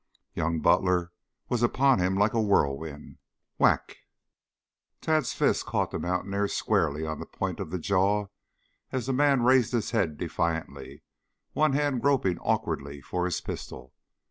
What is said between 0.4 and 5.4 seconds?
Butler was upon him like a whirlwind. Whack! Tad's